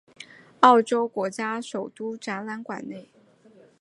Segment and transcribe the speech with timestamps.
[0.61, 3.07] 澳洲国家首都展览馆内。